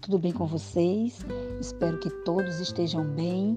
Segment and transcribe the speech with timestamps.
[0.00, 1.18] tudo bem com vocês?
[1.60, 3.54] Espero que todos estejam bem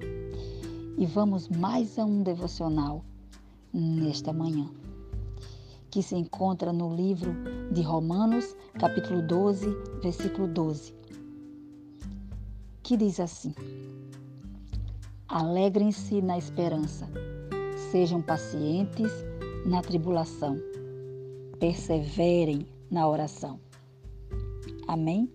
[0.97, 3.01] e vamos mais a um devocional
[3.73, 4.69] nesta manhã,
[5.89, 7.33] que se encontra no livro
[7.71, 9.65] de Romanos, capítulo 12,
[10.01, 10.93] versículo 12,
[12.83, 13.55] que diz assim:
[15.29, 17.09] Alegrem-se na esperança,
[17.89, 19.13] sejam pacientes
[19.65, 20.57] na tribulação,
[21.57, 23.61] perseverem na oração.
[24.89, 25.31] Amém?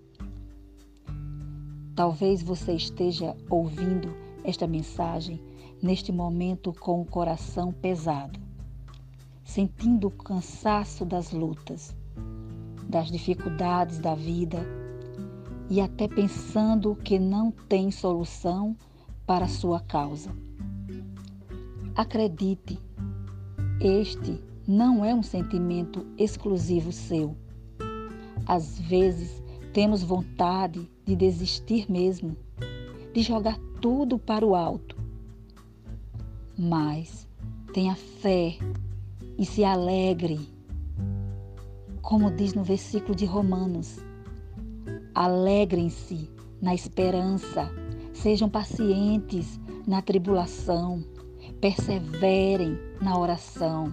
[1.98, 5.43] Talvez você esteja ouvindo esta mensagem
[5.83, 8.38] neste momento com o coração pesado,
[9.43, 11.97] sentindo o cansaço das lutas,
[12.88, 14.65] das dificuldades da vida
[15.69, 18.77] e até pensando que não tem solução
[19.27, 20.30] para a sua causa.
[21.96, 22.79] Acredite,
[23.80, 27.37] este não é um sentimento exclusivo seu.
[28.46, 32.37] Às vezes, temos vontade de desistir mesmo,
[33.13, 34.97] de jogar tudo para o alto.
[36.57, 37.29] Mas
[37.73, 38.59] tenha fé
[39.39, 40.41] e se alegre.
[42.02, 43.99] Como diz no versículo de Romanos,
[45.15, 46.30] alegrem-se
[46.61, 47.71] na esperança,
[48.13, 51.05] sejam pacientes na tribulação,
[51.61, 53.93] perseverem na oração.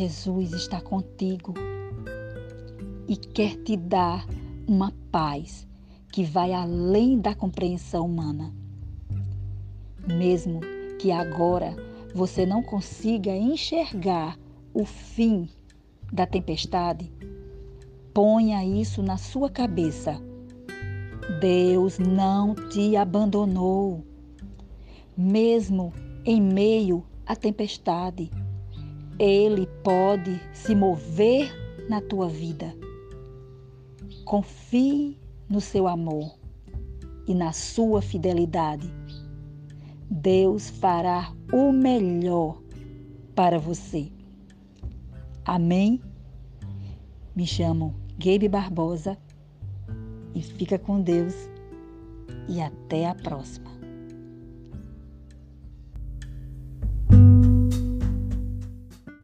[0.00, 1.52] Jesus está contigo
[3.06, 4.26] e quer te dar
[4.66, 5.68] uma paz
[6.10, 8.50] que vai além da compreensão humana.
[10.08, 10.60] Mesmo
[10.98, 11.76] que agora
[12.14, 14.38] você não consiga enxergar
[14.72, 15.46] o fim
[16.10, 17.12] da tempestade,
[18.14, 20.18] ponha isso na sua cabeça.
[21.42, 24.02] Deus não te abandonou,
[25.14, 25.92] mesmo
[26.24, 28.30] em meio à tempestade.
[29.20, 31.52] Ele pode se mover
[31.90, 32.74] na tua vida.
[34.24, 36.38] Confie no seu amor
[37.28, 38.90] e na sua fidelidade.
[40.10, 42.62] Deus fará o melhor
[43.34, 44.10] para você.
[45.44, 46.00] Amém?
[47.36, 49.18] Me chamo Gabe Barbosa
[50.34, 51.34] e fica com Deus
[52.48, 53.79] e até a próxima.